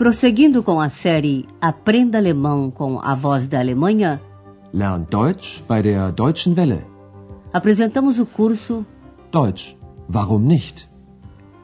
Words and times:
Prosseguindo 0.00 0.62
com 0.62 0.80
a 0.80 0.88
série 0.88 1.46
Aprenda 1.60 2.16
Alemão 2.16 2.70
com 2.70 2.98
a 3.00 3.14
Voz 3.14 3.46
da 3.46 3.58
Alemanha, 3.60 4.18
Lern 4.72 5.04
Deutsch 5.10 5.62
bei 5.68 5.82
der 5.82 6.10
Deutschen 6.10 6.54
Welle. 6.54 6.86
apresentamos 7.52 8.18
o 8.18 8.24
curso 8.24 8.86
Deutsch, 9.30 9.76
warum 10.08 10.38
nicht? 10.38 10.88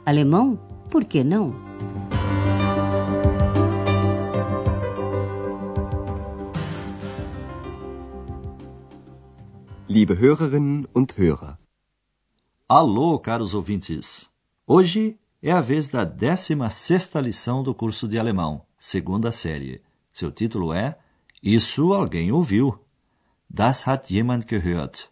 Alemão, 0.04 0.58
por 0.90 1.06
que 1.06 1.24
não? 1.24 1.46
Liebe 9.88 10.12
Hörerinnen 10.12 10.86
und 10.94 11.14
Hörer. 11.18 11.56
Alô, 12.68 13.18
caros 13.18 13.54
ouvintes! 13.54 14.28
Hoje 14.66 15.16
é 15.42 15.52
a 15.52 15.60
vez 15.60 15.88
da 15.88 16.04
16 16.04 17.10
lição 17.22 17.62
do 17.62 17.74
curso 17.74 18.08
de 18.08 18.18
alemão, 18.18 18.62
segunda 18.78 19.30
série. 19.30 19.82
Seu 20.12 20.32
título 20.32 20.72
é 20.72 20.98
Isso 21.42 21.92
alguém 21.92 22.32
ouviu. 22.32 22.78
Das 23.48 23.86
hat 23.86 24.12
jemand 24.12 24.44
gehört. 24.48 25.08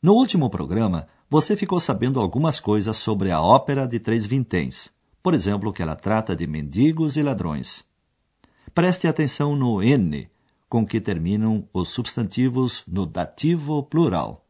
No 0.00 0.14
último 0.14 0.48
programa, 0.48 1.06
você 1.28 1.56
ficou 1.56 1.80
sabendo 1.80 2.20
algumas 2.20 2.60
coisas 2.60 2.96
sobre 2.96 3.30
a 3.30 3.40
ópera 3.40 3.86
de 3.86 3.98
Três 3.98 4.26
Vinténs. 4.26 4.90
Por 5.22 5.34
exemplo, 5.34 5.72
que 5.72 5.82
ela 5.82 5.94
trata 5.94 6.34
de 6.34 6.46
mendigos 6.46 7.16
e 7.16 7.22
ladrões. 7.22 7.84
Preste 8.74 9.06
atenção 9.06 9.54
no 9.54 9.82
N, 9.82 10.28
com 10.68 10.86
que 10.86 11.00
terminam 11.00 11.68
os 11.72 11.88
substantivos 11.90 12.82
no 12.86 13.06
dativo 13.06 13.82
plural. 13.82 14.44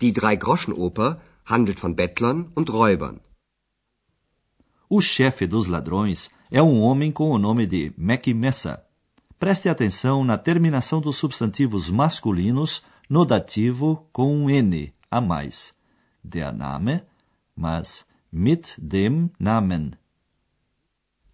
Die 0.00 0.12
Drei-Groschen-Oper 0.12 1.18
handelt 1.44 1.78
von 1.78 1.94
Bettlern 1.94 2.50
und 2.54 2.68
Räubern. 2.68 3.20
O 4.88 5.00
chefe 5.00 5.46
dos 5.46 5.66
ladrões 5.66 6.30
é 6.50 6.62
um 6.62 6.80
homem 6.80 7.10
com 7.10 7.30
o 7.30 7.38
nome 7.38 7.66
de 7.66 7.92
Messa. 7.96 8.84
Preste 9.38 9.68
atenção 9.68 10.24
na 10.24 10.38
terminação 10.38 11.00
dos 11.00 11.16
substantivos 11.16 11.90
masculinos 11.90 12.82
no 13.10 13.24
dativo 13.24 14.08
com 14.12 14.32
um 14.34 14.48
N 14.48 14.94
a 15.10 15.20
mais. 15.20 15.74
Der 16.22 16.52
Name, 16.52 17.02
mas 17.54 18.04
mit 18.32 18.74
dem 18.78 19.30
Namen. 19.38 19.94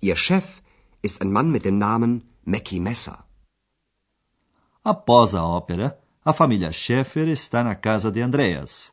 Ihr 0.00 0.16
Chef 0.16 0.60
ist 1.02 1.22
ein 1.22 1.30
Mann 1.30 1.50
mit 1.50 1.64
dem 1.64 1.78
Namen 1.78 2.22
Mackie 2.44 2.80
Messer. 2.80 3.18
Após 4.82 5.34
a 5.34 5.44
ópera, 5.44 5.98
a 6.24 6.32
família 6.32 6.72
Scheffer 6.72 7.28
está 7.28 7.62
na 7.62 7.74
casa 7.74 8.10
de 8.10 8.20
Andreas. 8.20 8.92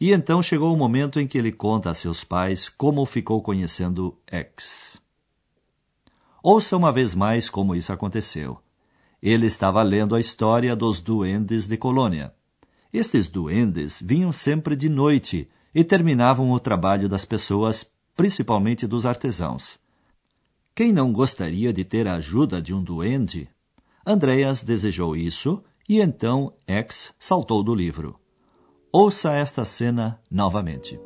E 0.00 0.12
então 0.12 0.40
chegou 0.42 0.72
o 0.72 0.76
momento 0.76 1.18
em 1.18 1.26
que 1.26 1.36
ele 1.36 1.50
conta 1.50 1.90
a 1.90 1.94
seus 1.94 2.22
pais 2.22 2.68
como 2.68 3.04
ficou 3.04 3.42
conhecendo 3.42 4.16
X. 4.26 5.00
Ouça 6.40 6.76
uma 6.76 6.92
vez 6.92 7.14
mais 7.14 7.50
como 7.50 7.74
isso 7.74 7.92
aconteceu. 7.92 8.58
Ele 9.20 9.46
estava 9.46 9.82
lendo 9.82 10.14
a 10.14 10.20
história 10.20 10.76
dos 10.76 11.00
duendes 11.00 11.66
de 11.66 11.76
Colônia. 11.76 12.32
Estes 12.92 13.26
duendes 13.26 14.00
vinham 14.00 14.32
sempre 14.32 14.76
de 14.76 14.88
noite 14.88 15.48
e 15.74 15.82
terminavam 15.82 16.52
o 16.52 16.60
trabalho 16.60 17.08
das 17.08 17.24
pessoas, 17.24 17.84
principalmente 18.16 18.86
dos 18.86 19.04
artesãos. 19.04 19.80
Quem 20.74 20.92
não 20.92 21.12
gostaria 21.12 21.72
de 21.72 21.84
ter 21.84 22.06
a 22.06 22.14
ajuda 22.14 22.62
de 22.62 22.72
um 22.72 22.82
duende? 22.82 23.48
Andreas 24.06 24.62
desejou 24.62 25.16
isso 25.16 25.62
e 25.88 26.00
então 26.00 26.54
X 26.66 27.12
saltou 27.18 27.64
do 27.64 27.74
livro. 27.74 28.18
Ouça 28.90 29.34
esta 29.34 29.66
cena 29.66 30.18
novamente. 30.30 30.98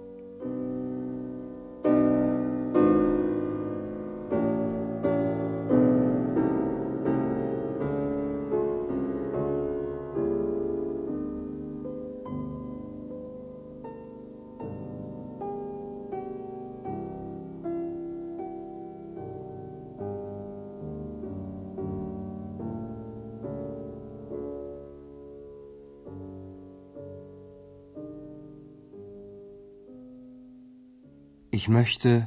Ich 31.62 31.68
möchte. 31.68 32.26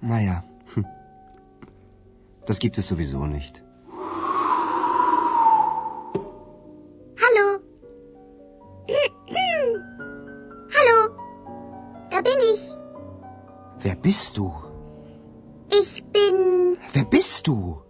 Naja, 0.00 0.44
das 2.46 2.60
gibt 2.60 2.78
es 2.78 2.86
sowieso 2.86 3.26
nicht. 3.26 3.64
Hallo. 7.20 7.58
Hallo. 10.76 11.16
Da 12.10 12.20
bin 12.20 12.38
ich. 12.54 12.76
Wer 13.80 13.96
bist 13.96 14.36
du? 14.36 14.54
Ich 15.68 16.04
bin. 16.12 16.78
Wer 16.92 17.04
bist 17.06 17.48
du? 17.48 17.82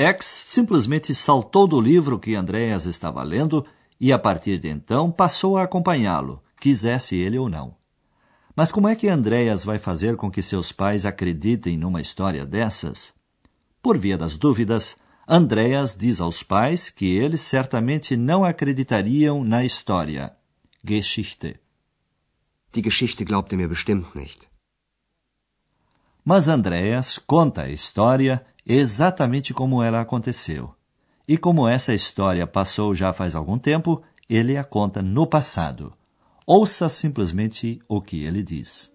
X 0.00 0.26
simplesmente 0.46 1.12
saltou 1.12 1.66
do 1.66 1.80
livro 1.80 2.20
que 2.20 2.36
Andreas 2.36 2.86
estava 2.86 3.20
lendo 3.24 3.66
e, 3.98 4.12
a 4.12 4.18
partir 4.18 4.56
de 4.60 4.68
então, 4.68 5.10
passou 5.10 5.58
a 5.58 5.64
acompanhá-lo, 5.64 6.40
quisesse 6.60 7.16
ele 7.16 7.36
ou 7.36 7.48
não. 7.48 7.74
Mas 8.54 8.70
como 8.70 8.86
é 8.86 8.94
que 8.94 9.08
Andreas 9.08 9.64
vai 9.64 9.80
fazer 9.80 10.14
com 10.16 10.30
que 10.30 10.40
seus 10.40 10.70
pais 10.70 11.04
acreditem 11.04 11.76
numa 11.76 12.00
história 12.00 12.46
dessas? 12.46 13.12
Por 13.82 13.98
via 13.98 14.16
das 14.16 14.36
dúvidas, 14.36 14.96
Andreas 15.26 15.96
diz 15.96 16.20
aos 16.20 16.44
pais 16.44 16.90
que 16.90 17.16
eles 17.16 17.40
certamente 17.40 18.16
não 18.16 18.44
acreditariam 18.44 19.42
na 19.42 19.64
história. 19.64 20.32
Geschichte. 20.84 21.58
Die 22.72 22.84
Geschichte 22.84 23.24
glaubt 23.24 23.52
er 23.52 23.58
mir 23.58 23.68
bestimmt 23.68 24.14
nicht. 24.14 24.46
Mas 26.24 26.48
Andreas 26.48 27.18
conta 27.18 27.62
a 27.62 27.70
história 27.70 28.44
exatamente 28.66 29.54
como 29.54 29.82
ela 29.82 30.00
aconteceu. 30.00 30.74
E 31.26 31.36
como 31.36 31.68
essa 31.68 31.94
história 31.94 32.46
passou 32.46 32.94
já 32.94 33.12
faz 33.12 33.34
algum 33.34 33.58
tempo, 33.58 34.02
ele 34.28 34.56
a 34.56 34.64
conta 34.64 35.02
no 35.02 35.26
passado. 35.26 35.92
Ouça 36.46 36.88
simplesmente 36.88 37.80
o 37.88 38.00
que 38.00 38.24
ele 38.24 38.42
diz. 38.42 38.92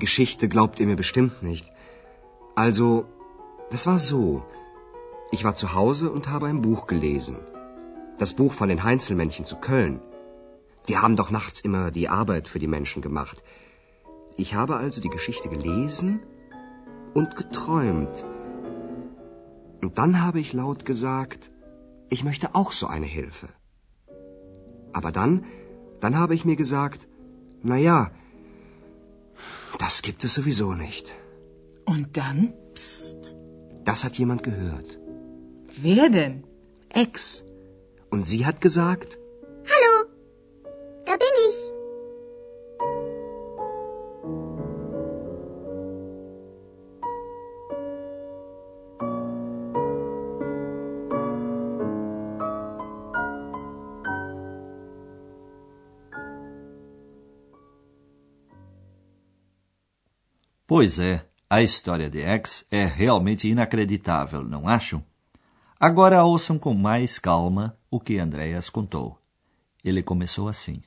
Die 0.00 0.06
Geschichte 0.06 0.48
glaubt 0.48 0.80
ihr 0.80 0.86
mir 0.86 0.96
bestimmt 0.96 1.42
nicht. 1.42 1.70
Also, 2.54 3.04
das 3.70 3.86
war 3.86 3.98
so. 3.98 4.42
Ich 5.30 5.44
war 5.44 5.54
zu 5.56 5.74
Hause 5.74 6.10
und 6.10 6.28
habe 6.28 6.46
ein 6.46 6.62
Buch 6.62 6.86
gelesen. 6.86 7.36
Das 8.18 8.32
Buch 8.32 8.54
von 8.54 8.70
den 8.70 8.82
Heinzelmännchen 8.82 9.44
zu 9.44 9.56
Köln. 9.56 10.00
Die 10.88 10.96
haben 10.96 11.16
doch 11.16 11.30
nachts 11.30 11.60
immer 11.60 11.90
die 11.90 12.08
Arbeit 12.08 12.48
für 12.48 12.58
die 12.58 12.66
Menschen 12.66 13.02
gemacht. 13.02 13.44
Ich 14.38 14.54
habe 14.54 14.76
also 14.76 15.02
die 15.02 15.10
Geschichte 15.10 15.50
gelesen 15.50 16.20
und 17.12 17.36
geträumt. 17.36 18.24
Und 19.82 19.98
dann 19.98 20.22
habe 20.22 20.40
ich 20.40 20.54
laut 20.54 20.86
gesagt, 20.86 21.50
ich 22.08 22.24
möchte 22.24 22.54
auch 22.54 22.72
so 22.72 22.86
eine 22.86 23.04
Hilfe. 23.04 23.48
Aber 24.94 25.12
dann, 25.12 25.44
dann 26.00 26.18
habe 26.18 26.34
ich 26.34 26.46
mir 26.46 26.56
gesagt, 26.56 27.06
na 27.62 27.76
ja, 27.76 28.10
das 29.90 30.02
gibt 30.02 30.22
es 30.22 30.34
sowieso 30.34 30.72
nicht. 30.74 31.12
Und 31.84 32.16
dann? 32.16 32.54
Psst. 32.74 33.34
Das 33.82 34.04
hat 34.04 34.18
jemand 34.18 34.44
gehört. 34.44 35.00
Wer 35.82 36.08
denn? 36.10 36.44
Ex. 36.90 37.42
Und 38.08 38.22
sie 38.22 38.46
hat 38.46 38.60
gesagt, 38.60 39.18
Pois 60.70 61.00
é, 61.00 61.28
a 61.50 61.60
história 61.62 62.08
de 62.08 62.20
X 62.20 62.64
é 62.70 62.84
realmente 62.84 63.48
inacreditável, 63.48 64.44
não 64.44 64.68
acham? 64.68 65.04
Agora 65.80 66.22
ouçam 66.22 66.60
com 66.60 66.72
mais 66.72 67.18
calma 67.18 67.76
o 67.90 67.98
que 67.98 68.18
Andreas 68.18 68.70
contou. 68.70 69.20
Ele 69.82 70.00
começou 70.00 70.46
assim: 70.46 70.80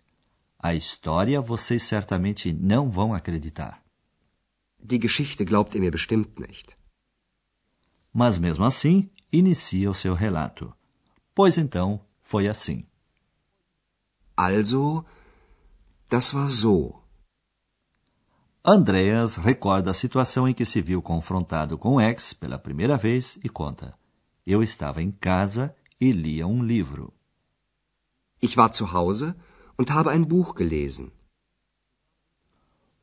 A 0.57 0.73
história 0.73 1.41
vocês 1.41 1.83
certamente 1.83 2.53
não 2.53 2.89
vão 2.89 3.13
acreditar. 3.13 3.83
Die 4.81 5.01
Geschichte 5.01 5.43
glaubt 5.43 5.75
ihr 5.75 5.81
mir 5.81 5.91
bestimmt 5.91 6.39
nicht. 6.39 6.77
Mas 8.13 8.37
mesmo 8.37 8.63
assim, 8.63 9.09
inicia 9.33 9.91
o 9.91 9.93
seu 9.93 10.13
relato. 10.13 10.73
Pois 11.35 11.57
então, 11.57 11.99
foi 12.21 12.47
assim. 12.47 12.85
Also, 14.37 15.03
das 16.09 16.33
war 16.33 16.47
so. 16.47 17.02
Andreas 18.65 19.35
recorda 19.35 19.91
a 19.91 19.93
situação 19.93 20.47
em 20.47 20.53
que 20.53 20.63
se 20.65 20.81
viu 20.81 21.01
confrontado 21.01 21.77
com 21.77 21.99
X 21.99 22.31
pela 22.31 22.57
primeira 22.57 22.95
vez 22.95 23.37
e 23.43 23.49
conta. 23.49 23.93
Eu 24.47 24.63
estava 24.63 25.01
em 25.01 25.11
casa 25.11 25.75
e 25.99 26.13
lia 26.13 26.47
um 26.47 26.63
livro. 26.63 27.13
Ich 28.41 28.55
war 28.55 28.73
zu 28.73 28.85
Hause 28.85 29.35
und 29.77 29.91
habe 29.91 30.11
ein 30.11 30.23
Buch 30.23 30.53
gelesen. 30.55 31.11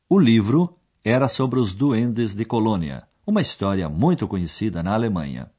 O 0.09 0.17
livro 0.17 0.79
era 1.03 1.27
sobre 1.27 1.59
os 1.59 1.73
Duendes 1.73 2.33
de 2.33 2.43
Colônia, 2.43 3.07
uma 3.23 3.41
história 3.41 3.87
muito 3.87 4.27
conhecida 4.27 4.81
na 4.81 4.95
Alemanha. 4.95 5.51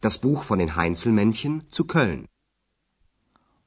Das 0.00 0.16
Buch 0.16 0.42
von 0.42 0.58
den 0.58 0.76
Heinzelmännchen 0.76 1.62
zu 1.70 1.84
Köln. 1.84 2.26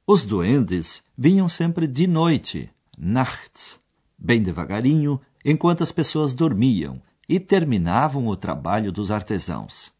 Os 0.06 0.26
duendes 0.26 1.02
vinham 1.16 1.48
sempre 1.48 1.86
de 1.86 2.06
noite, 2.06 2.70
nachts, 2.98 3.80
bem 4.18 4.42
devagarinho, 4.42 5.18
enquanto 5.50 5.82
as 5.82 5.90
pessoas 5.90 6.34
dormiam, 6.34 7.00
e 7.26 7.40
terminavam 7.40 8.26
o 8.26 8.36
trabalho 8.36 8.92
dos 8.92 9.10
artesãos. 9.10 9.90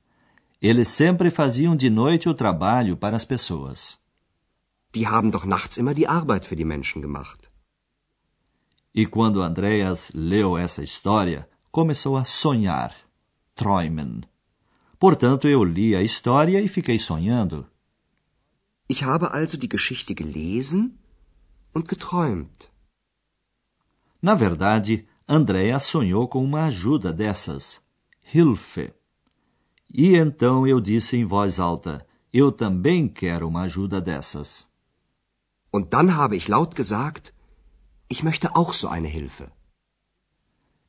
Eles 0.60 0.88
sempre 0.88 1.30
faziam 1.30 1.74
de 1.74 1.88
noite 1.88 2.28
o 2.28 2.34
trabalho 2.34 2.98
para 2.98 3.16
as 3.16 3.24
pessoas. 3.24 3.98
Die 4.92 5.06
haben 5.06 5.30
doch 5.30 5.46
nachts 5.46 5.78
immer 5.78 5.94
die 5.94 6.06
Arbeit 6.06 6.44
für 6.44 6.56
die 6.56 6.66
Menschen 6.66 7.00
gemacht. 7.00 7.48
E 8.94 9.06
quando 9.06 9.42
Andreas 9.42 10.10
leu 10.14 10.58
essa 10.58 10.82
história, 10.82 11.48
começou 11.70 12.16
a 12.18 12.24
sonhar. 12.24 12.94
Träumen. 13.54 14.24
Portanto, 14.98 15.48
eu 15.48 15.64
li 15.64 15.94
a 15.94 16.02
história 16.02 16.60
e 16.60 16.68
fiquei 16.68 16.98
sonhando. 16.98 17.66
Ich 18.86 19.02
habe 19.02 19.26
also 19.26 19.56
die 19.56 19.68
Geschichte 19.68 20.14
gelesen 20.14 20.98
und 21.74 21.88
geträumt. 21.88 22.68
Na 24.20 24.36
verdade, 24.36 25.07
Andrea 25.30 25.78
sonhou 25.78 26.26
com 26.26 26.42
uma 26.42 26.64
ajuda 26.64 27.12
dessas. 27.12 27.82
Hilfe. 28.32 28.94
E 29.92 30.16
então 30.16 30.66
eu 30.66 30.80
disse 30.80 31.18
em 31.18 31.26
voz 31.26 31.60
alta: 31.60 32.06
Eu 32.32 32.50
também 32.50 33.06
quero 33.06 33.46
uma 33.46 33.62
ajuda 33.62 34.00
dessas. 34.00 34.66
Und 35.70 35.88
dann 35.90 36.16
habe 36.16 36.34
ich 36.34 36.48
laut 36.48 36.74
gesagt, 36.74 37.34
ich 38.08 38.22
möchte 38.22 38.56
auch 38.56 38.72
so 38.72 38.88
eine 38.88 39.08
Hilfe. 39.08 39.50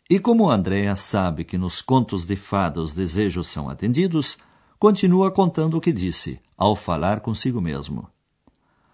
E 0.09 0.19
como 0.19 0.49
Andrea 0.49 0.95
sabe 0.95 1.43
que 1.43 1.57
nos 1.57 1.81
contos 1.81 2.25
de 2.25 2.37
fada 2.37 2.81
os 2.81 2.93
desejos 2.93 3.47
são 3.47 3.69
atendidos, 3.69 4.37
continua 4.79 5.29
contando 5.31 5.75
o 5.75 5.81
que 5.81 5.91
disse, 5.91 6.39
ao 6.57 6.77
falar 6.77 7.19
consigo 7.19 7.59
mesmo. 7.59 8.09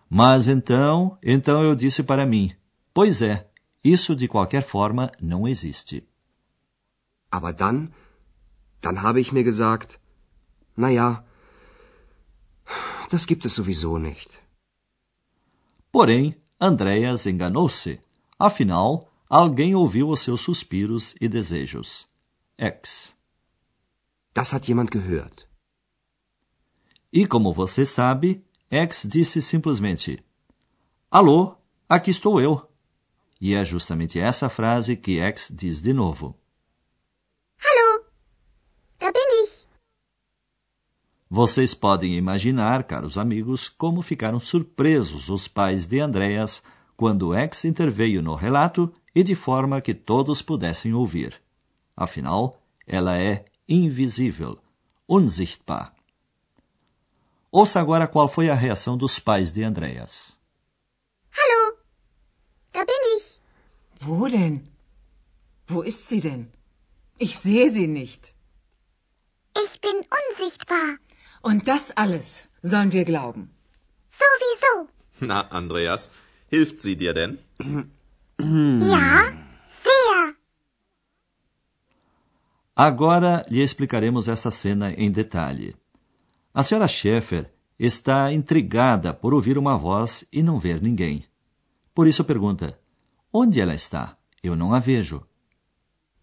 Mas 0.09 0.47
então, 0.47 1.17
então 1.21 1.63
eu 1.63 1.75
disse 1.75 2.01
para 2.01 2.25
mim: 2.25 2.51
Pois 2.91 3.21
é, 3.21 3.47
isso 3.93 4.11
de 4.15 4.27
qualquer 4.27 4.63
forma 4.63 5.11
não 5.21 5.47
existe. 5.47 5.97
Aber 7.29 7.53
dann 7.53 7.79
Dann 8.85 9.01
habe 9.01 9.19
ich 9.19 9.31
mir 9.31 9.43
gesagt, 9.43 9.99
na 10.75 10.89
ja, 10.89 11.23
das 13.09 13.25
gibt 13.25 13.43
es 13.45 13.55
sowieso 13.55 13.97
nicht. 13.97 14.39
Porém, 15.91 16.35
Andreas 16.59 17.25
enganou-se. 17.25 17.99
Afinal, 18.37 19.07
alguém 19.27 19.73
ouviu 19.73 20.09
os 20.09 20.21
seus 20.21 20.41
suspiros 20.41 21.15
e 21.19 21.27
desejos. 21.27 22.07
Ex. 22.57 23.15
Das 24.35 24.53
hat 24.53 24.67
jemand 24.67 24.91
gehört. 24.91 25.47
E 27.11 27.25
como 27.25 27.53
você 27.53 27.85
sabe, 27.85 28.43
Ex 28.69 29.03
disse 29.09 29.41
simplesmente: 29.41 30.23
Alô, 31.09 31.55
aqui 31.89 32.11
estou 32.11 32.39
eu. 32.39 32.69
E 33.39 33.53
é 33.53 33.63
justamente 33.65 34.19
essa 34.19 34.49
frase 34.49 34.95
que 34.95 35.19
Ex 35.19 35.51
diz 35.53 35.81
de 35.81 35.93
novo. 35.93 36.35
Vocês 41.29 41.73
podem 41.73 42.13
imaginar, 42.13 42.83
caros 42.83 43.17
amigos, 43.17 43.67
como 43.67 44.01
ficaram 44.01 44.39
surpresos 44.39 45.27
os 45.27 45.47
pais 45.47 45.85
de 45.85 45.99
Andreas 45.99 46.63
quando 46.95 47.33
X 47.33 47.65
interveio 47.65 48.21
no 48.21 48.35
relato 48.35 48.93
e 49.13 49.23
de 49.23 49.35
forma 49.35 49.81
que 49.81 49.93
todos 49.93 50.41
pudessem 50.41 50.93
ouvir. 50.93 51.41
Afinal, 51.93 52.61
ela 52.87 53.17
é 53.17 53.43
invisível, 53.67 54.59
unsichtbar. 55.09 55.93
Ouça 57.51 57.79
agora 57.79 58.07
qual 58.07 58.27
foi 58.27 58.49
a 58.49 58.55
reação 58.55 58.95
dos 58.95 59.19
pais 59.19 59.51
de 59.51 59.63
Andreas. 59.63 60.37
Wo 64.07 64.27
denn? 64.27 64.55
Wo 65.67 65.81
ist 65.81 66.07
sie 66.09 66.21
denn? 66.21 66.43
Ich 67.17 67.33
sehe 67.37 67.69
sie 67.71 67.87
nicht. 67.87 68.33
Ich 69.63 69.73
bin 69.85 69.97
unsichtbar. 70.19 70.89
Und 71.41 71.67
das 71.67 71.91
alles 72.03 72.27
sollen 72.61 72.91
wir 72.91 73.05
glauben. 73.05 73.43
Sowieso. 74.21 74.73
Na, 75.21 75.39
Andreas, 75.59 76.11
hilft 76.49 76.79
sie 76.81 76.95
dir 76.95 77.13
denn? 77.13 77.37
Ja, 78.93 79.31
sehr. 79.87 80.35
Agora 82.75 83.45
lhe 83.49 83.63
explicaremos 83.63 84.27
essa 84.27 84.51
cena 84.51 84.91
em 84.91 85.11
detalhe. 85.11 85.75
A 86.53 86.61
senhora 86.63 86.87
Schaeffer 86.87 87.45
está 87.79 88.31
intrigada 88.31 89.13
por 89.13 89.33
ouvir 89.33 89.57
uma 89.57 89.77
voz 89.77 90.25
e 90.31 90.43
não 90.43 90.59
ver 90.59 90.81
ninguém. 90.81 91.25
Por 91.93 92.07
isso 92.07 92.23
pergunta: 92.23 92.77
Onde 93.37 93.59
ela 93.59 93.75
está? 93.75 94.17
Eu 94.41 94.55
não 94.55 94.73
a 94.73 94.79
vejo. 94.79 95.27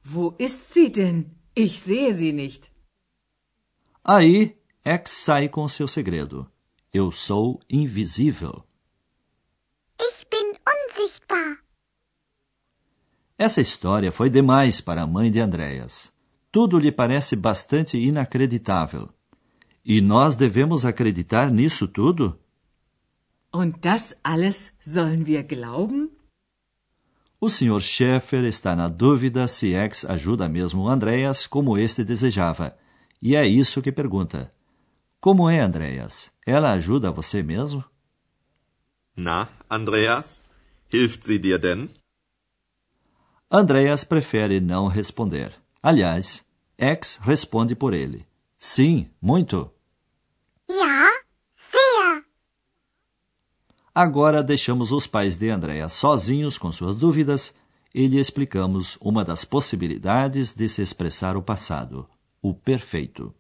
Wo 0.03 0.35
ist 0.39 0.73
sie 0.73 0.89
denn? 0.89 1.27
Ich 1.55 1.79
sehe 1.79 2.15
sie 2.15 2.33
nicht. 2.33 2.73
Aí 4.03 4.57
X 4.83 5.11
sai 5.11 5.51
com 5.51 5.69
seu 5.69 5.87
segredo. 5.87 6.51
Eu 6.91 7.13
sou 7.13 7.61
invisível. 7.69 8.65
Ich 10.01 10.27
bin 10.31 10.55
unsichtbar. 10.75 11.59
Essa 13.37 13.61
história 13.61 14.11
foi 14.11 14.31
demais 14.31 14.81
para 14.81 15.03
a 15.03 15.07
mãe 15.07 15.31
de 15.31 15.39
Andréas. 15.39 16.11
Tudo 16.51 16.79
lhe 16.79 16.91
parece 16.91 17.37
bastante 17.37 17.99
inacreditável. 17.99 19.11
E 19.85 20.01
nós 20.01 20.35
devemos 20.35 20.87
acreditar 20.87 21.51
nisso 21.51 21.87
tudo? 21.87 22.41
Und 23.53 23.81
das 23.81 24.17
alles 24.25 24.73
sollen 24.81 25.27
wir 25.27 25.43
glauben? 25.43 26.12
O 27.45 27.51
Sr. 27.51 27.81
Schaeffer 27.81 28.45
está 28.45 28.77
na 28.77 28.87
dúvida 28.87 29.49
se 29.49 29.75
X 29.75 30.05
ajuda 30.05 30.49
mesmo 30.49 30.89
Andréas 30.89 31.45
como 31.45 31.77
este 31.77 32.05
desejava. 32.05 32.79
E 33.21 33.35
é 33.35 33.45
isso 33.45 33.83
que 33.83 33.91
pergunta. 33.91 34.55
Como 35.21 35.51
é, 35.51 35.59
Andreas? 35.59 36.31
Ela 36.47 36.71
ajuda 36.71 37.11
você 37.11 37.43
mesmo? 37.43 37.85
Na, 39.17 39.49
Andreas, 39.69 40.41
hilft 40.93 41.27
sie 41.27 41.37
dir 41.37 41.59
denn? 41.59 41.91
Andreas 43.51 44.05
prefere 44.05 44.61
não 44.61 44.87
responder. 44.87 45.53
Aliás, 45.83 46.45
X 46.79 47.19
responde 47.21 47.75
por 47.75 47.93
ele. 47.93 48.25
Sim, 48.57 49.11
muito. 49.21 49.69
Ja, 50.71 51.11
sehr. 51.57 52.25
Agora 53.95 54.43
deixamos 54.43 54.91
os 54.91 55.07
pais 55.07 55.37
de 55.37 55.51
Andreas 55.51 55.93
sozinhos 55.93 56.57
com 56.57 56.73
suas 56.73 56.97
dúvidas 56.97 57.53
e 57.95 58.07
lhe 58.07 58.19
explicamos 58.19 58.97
uma 59.03 59.23
das 59.23 59.45
possibilidades 59.45 60.55
de 60.55 60.67
se 60.67 60.81
expressar 60.81 61.37
o 61.37 61.43
passado, 61.43 62.09
o 62.41 62.55
perfeito. 62.55 63.35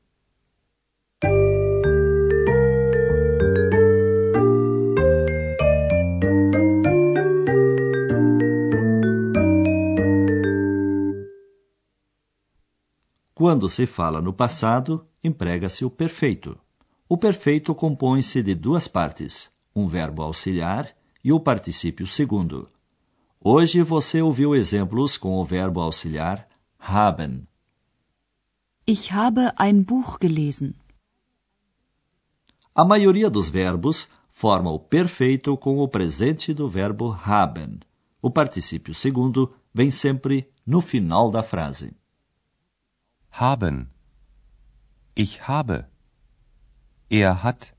Quando 13.34 13.70
se 13.70 13.86
fala 13.86 14.20
no 14.20 14.34
passado, 14.34 15.06
emprega-se 15.24 15.82
o 15.82 15.88
perfeito. 15.88 16.58
O 17.08 17.16
perfeito 17.16 17.74
compõe-se 17.74 18.42
de 18.42 18.54
duas 18.54 18.86
partes, 18.86 19.50
um 19.74 19.88
verbo 19.88 20.22
auxiliar 20.22 20.94
e 21.24 21.32
o 21.32 21.40
particípio 21.40 22.06
segundo. 22.06 22.70
Hoje 23.40 23.82
você 23.82 24.22
ouviu 24.22 24.54
exemplos 24.54 25.16
com 25.16 25.34
o 25.34 25.44
verbo 25.44 25.80
auxiliar 25.80 26.48
haben. 26.78 27.46
Ich 28.86 29.12
habe 29.12 29.52
ein 29.56 29.82
Buch 29.84 30.18
gelesen. 30.20 30.74
A 32.74 32.84
maioria 32.84 33.30
dos 33.30 33.48
verbos 33.48 34.08
forma 34.30 34.70
o 34.70 34.78
perfeito 34.78 35.56
com 35.56 35.78
o 35.78 35.88
presente 35.88 36.54
do 36.54 36.68
verbo 36.68 37.10
haben. 37.10 37.80
O 38.20 38.30
particípio 38.30 38.94
segundo 38.94 39.54
vem 39.74 39.90
sempre 39.90 40.50
no 40.66 40.80
final 40.80 41.30
da 41.30 41.42
frase. 41.42 41.94
Haben. 43.30 43.88
Ich 45.14 45.48
habe. 45.48 45.84
Er 47.10 47.44
hat. 47.44 47.74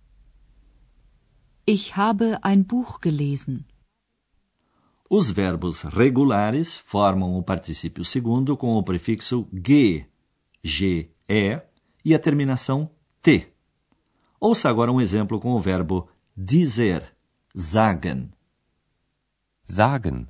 Ich 1.66 1.96
habe 1.96 2.44
ein 2.44 2.66
Buch 2.66 3.00
gelesen. 3.00 3.66
Os 5.10 5.32
verbos 5.32 5.84
regulares 5.84 6.78
formam 6.78 7.38
o 7.38 7.44
particípio 7.44 8.04
segundo 8.04 8.58
com 8.58 8.76
o 8.76 8.84
prefixo 8.84 9.48
ge, 9.54 10.06
ge, 10.62 11.10
e 12.04 12.14
a 12.14 12.20
terminação 12.20 12.92
t. 13.22 13.48
Ouça 14.42 14.68
agora 14.68 14.92
um 14.92 15.00
exemplo 15.00 15.40
com 15.40 15.54
o 15.54 15.60
verbo 15.60 16.10
dizer, 16.36 17.16
sagen. 17.56 18.32
Sagen. 19.66 20.28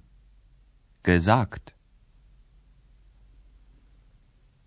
Gesagt. 1.04 1.74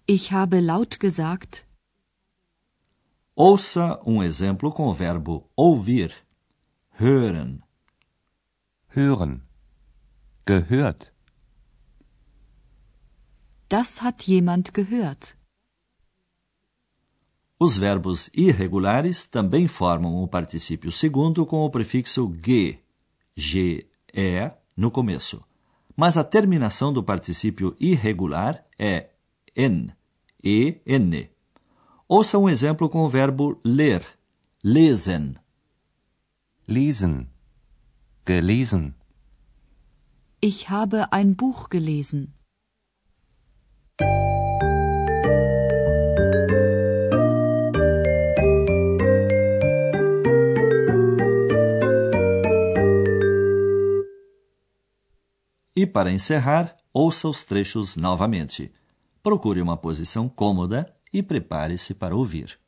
Ich 0.09 0.33
habe 0.33 0.61
laut 0.61 0.99
gesagt. 0.99 1.65
Ouça 3.37 4.03
um 4.05 4.21
exemplo 4.21 4.73
com 4.73 4.89
o 4.89 4.95
verbo 4.95 5.49
ouvir, 5.55 6.26
hören. 6.99 7.63
Hören. 8.89 9.43
Gehört. 10.47 11.13
Das 13.69 14.03
hat 14.03 14.23
jemand 14.27 14.73
gehört. 14.73 15.37
Os 17.59 17.79
verbos 17.79 18.31
irregulares 18.35 19.27
também 19.27 19.67
formam 19.67 20.23
o 20.23 20.29
particípio 20.29 20.93
segundo 20.93 21.47
com 21.47 21.65
o 21.65 21.71
prefixo 21.71 22.33
ge, 22.45 22.79
ge, 23.35 23.87
no 24.77 24.91
começo. 24.91 25.43
Mas 25.97 26.17
a 26.17 26.25
terminação 26.25 26.93
do 26.93 27.03
particípio 27.03 27.75
irregular 27.81 28.65
é 28.79 29.11
en, 29.57 29.91
e, 30.45 30.81
n. 30.87 31.31
Ouça 32.07 32.39
um 32.39 32.49
exemplo 32.49 32.89
com 32.89 33.01
o 33.01 33.09
verbo 33.09 33.59
ler, 33.65 34.05
lesen. 34.63 35.37
Lesen. 36.69 37.31
Gelesen. 38.25 38.97
Ich 40.41 40.69
habe 40.69 41.13
ein 41.13 41.37
Buch 41.37 41.71
gelesen. 41.71 42.35
E 55.77 55.87
para 55.87 56.11
encerrar, 56.11 56.77
ouça 56.93 57.29
os 57.29 57.45
trechos 57.45 57.95
novamente. 57.95 58.73
Procure 59.23 59.63
uma 59.63 59.77
posição 59.77 60.29
cômoda 60.29 60.93
e 61.13 61.23
prepare-se 61.23 61.95
para 61.95 62.17
ouvir. 62.17 62.59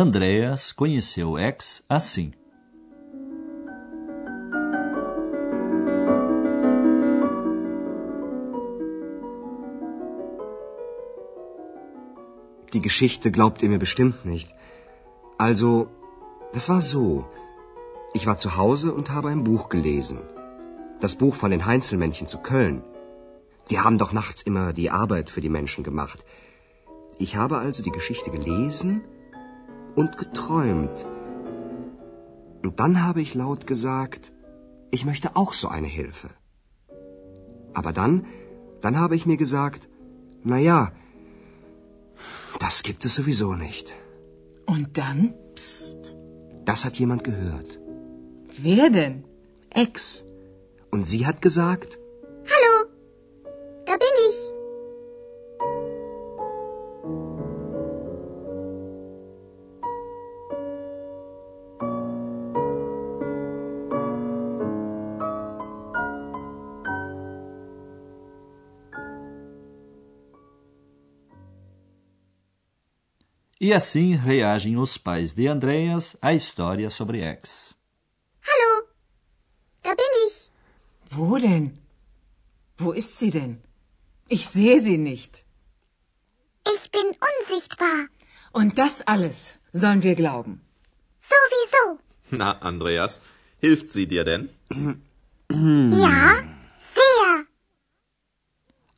Andreas 0.00 0.74
conheceu 0.76 1.36
X 1.36 1.84
assim. 1.86 2.32
Die 12.72 12.80
Geschichte 12.80 13.30
glaubt 13.30 13.62
ihr 13.62 13.68
mir 13.68 13.78
bestimmt 13.78 14.24
nicht. 14.24 14.48
Also, 15.36 15.88
das 16.54 16.70
war 16.70 16.80
so. 16.80 17.26
Ich 18.14 18.26
war 18.26 18.38
zu 18.38 18.56
Hause 18.56 18.94
und 18.94 19.10
habe 19.10 19.28
ein 19.28 19.44
Buch 19.44 19.68
gelesen. 19.68 20.18
Das 21.02 21.16
Buch 21.16 21.34
von 21.34 21.50
den 21.50 21.66
Heinzelmännchen 21.66 22.26
zu 22.26 22.38
Köln. 22.38 22.82
Die 23.68 23.80
haben 23.80 23.98
doch 23.98 24.14
nachts 24.14 24.40
immer 24.40 24.72
die 24.72 24.90
Arbeit 24.90 25.28
für 25.28 25.42
die 25.42 25.54
Menschen 25.58 25.84
gemacht. 25.84 26.24
Ich 27.18 27.36
habe 27.36 27.58
also 27.58 27.82
die 27.82 27.96
Geschichte 27.98 28.30
gelesen 28.30 29.02
und 29.94 30.18
geträumt. 30.18 31.06
Und 32.62 32.80
dann 32.80 33.02
habe 33.02 33.20
ich 33.20 33.34
laut 33.34 33.66
gesagt, 33.66 34.32
ich 34.90 35.04
möchte 35.04 35.36
auch 35.36 35.52
so 35.52 35.68
eine 35.68 35.86
Hilfe. 35.86 36.30
Aber 37.74 37.92
dann, 37.92 38.26
dann 38.80 38.98
habe 38.98 39.16
ich 39.16 39.26
mir 39.26 39.36
gesagt, 39.36 39.88
na 40.42 40.58
ja, 40.58 40.92
das 42.58 42.82
gibt 42.82 43.04
es 43.04 43.14
sowieso 43.14 43.54
nicht. 43.54 43.94
Und 44.66 44.98
dann? 44.98 45.34
Psst. 45.54 46.16
Das 46.64 46.84
hat 46.84 46.98
jemand 46.98 47.24
gehört. 47.24 47.80
Wer 48.62 48.90
denn? 48.90 49.24
Ex. 49.70 50.24
Und 50.90 51.04
sie 51.04 51.26
hat 51.26 51.40
gesagt, 51.42 51.99
E 73.60 73.74
assim 73.74 74.14
reagem 74.14 74.78
os 74.78 74.96
pais 74.96 75.34
de 75.34 75.46
Andreas 75.46 76.16
à 76.22 76.32
história 76.32 76.88
sobre 76.88 77.18
X. 77.22 77.76
Hallo, 78.48 78.86
da 79.82 79.94
bin 79.94 80.12
ich. 80.26 80.50
Wo 81.10 81.38
denn? 81.38 81.78
Wo 82.78 82.92
ist 82.92 83.18
sie 83.18 83.30
denn? 83.30 83.60
Ich 84.28 84.46
sehe 84.46 84.80
sie 84.80 84.96
nicht. 84.96 85.44
Ich 86.74 86.90
bin 86.90 87.08
unsichtbar. 87.30 88.08
Und 88.52 88.78
das 88.78 89.02
alles 89.02 89.58
sollen 89.72 90.02
wir 90.02 90.14
glauben. 90.14 90.62
Sowieso. 91.18 91.98
Na, 92.30 92.52
Andreas, 92.60 93.20
hilft 93.60 93.90
sie 93.90 94.06
dir 94.06 94.24
denn? 94.24 94.48
Ja, 95.52 96.44
sehr. 96.94 97.46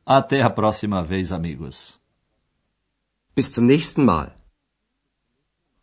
Até 0.04 0.42
a 0.42 0.50
próxima 0.50 1.02
vez, 1.02 1.32
amigos. 1.32 1.98
bis 3.34 3.50
zum 3.50 3.64
nächsten 3.64 4.04
Mal. 4.04 4.36